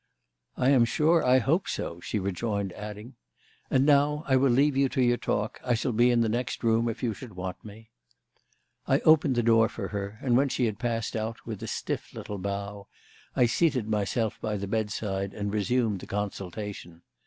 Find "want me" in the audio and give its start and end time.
7.35-7.91